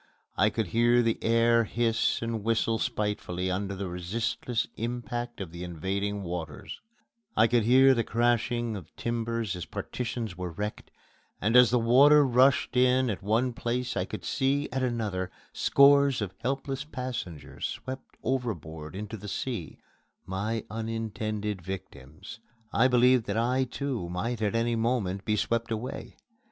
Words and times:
I 0.35 0.49
could 0.49 0.69
hear 0.69 1.03
the 1.03 1.23
air 1.23 1.63
hiss 1.65 2.23
and 2.23 2.43
whistle 2.43 2.79
spitefully 2.79 3.51
under 3.51 3.75
the 3.75 3.87
resistless 3.87 4.65
impact 4.75 5.39
of 5.39 5.51
the 5.51 5.63
invading 5.63 6.23
waters; 6.23 6.81
I 7.37 7.45
could 7.45 7.61
hear 7.65 7.93
the 7.93 8.03
crashing 8.03 8.75
of 8.75 8.95
timbers 8.95 9.55
as 9.55 9.67
partitions 9.67 10.35
were 10.35 10.49
wrecked; 10.49 10.89
and 11.39 11.55
as 11.55 11.69
the 11.69 11.77
water 11.77 12.25
rushed 12.25 12.75
in 12.75 13.11
at 13.11 13.21
one 13.21 13.53
place 13.53 13.95
I 13.95 14.05
could 14.05 14.25
see, 14.25 14.67
at 14.71 14.81
another, 14.81 15.29
scores 15.53 16.19
of 16.19 16.33
helpless 16.39 16.83
passengers 16.83 17.67
swept 17.67 18.15
overboard 18.23 18.95
into 18.95 19.17
the 19.17 19.27
sea 19.27 19.77
my 20.25 20.65
unintended 20.71 21.61
victims. 21.61 22.39
I 22.73 22.87
believed 22.87 23.25
that 23.27 23.37
I, 23.37 23.65
too, 23.65 24.09
might 24.09 24.41
at 24.41 24.55
any 24.55 24.75
moment 24.75 25.25
be 25.25 25.35
swept 25.35 25.69
away. 25.69 26.17